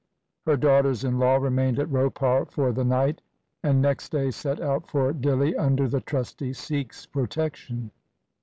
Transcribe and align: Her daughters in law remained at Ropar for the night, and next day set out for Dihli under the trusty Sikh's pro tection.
Her 0.47 0.57
daughters 0.57 1.03
in 1.03 1.19
law 1.19 1.35
remained 1.35 1.77
at 1.77 1.87
Ropar 1.89 2.49
for 2.49 2.71
the 2.71 2.83
night, 2.83 3.21
and 3.61 3.83
next 3.83 4.09
day 4.09 4.31
set 4.31 4.59
out 4.59 4.87
for 4.87 5.13
Dihli 5.13 5.53
under 5.55 5.87
the 5.87 6.01
trusty 6.01 6.53
Sikh's 6.53 7.05
pro 7.05 7.27
tection. 7.27 7.91